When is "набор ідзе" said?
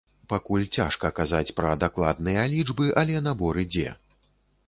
3.27-3.89